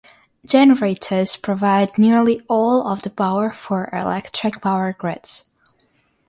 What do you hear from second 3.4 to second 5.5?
for electric power grids.